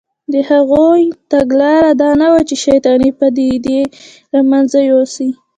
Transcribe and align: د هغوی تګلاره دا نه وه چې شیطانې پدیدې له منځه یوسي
د 0.33 0.35
هغوی 0.49 1.03
تګلاره 1.31 1.91
دا 2.01 2.11
نه 2.21 2.27
وه 2.31 2.41
چې 2.49 2.55
شیطانې 2.65 3.09
پدیدې 3.19 3.81
له 4.33 4.39
منځه 4.49 4.79
یوسي 4.91 5.29